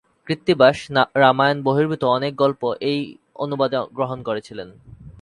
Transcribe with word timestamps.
কৃত্তিবাস 0.27 0.77
রামায়ণ-বহির্ভূত 1.15 2.03
অনেক 2.09 2.33
গল্প 2.35 2.61
এই 2.81 2.99
অনুবাদে 3.35 3.77
গ্রহণ 3.93 4.19
করেছিলেন। 4.23 4.69